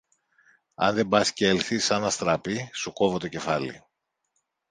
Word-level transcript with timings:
Αν 0.75 0.95
δεν 0.95 1.07
πας 1.07 1.33
κι 1.33 1.43
έλθεις 1.45 1.85
σαν 1.85 2.03
αστραπή, 2.03 2.69
σου 2.73 2.93
κόβω 2.93 3.17
το 3.17 3.27
κεφάλι! 3.27 3.83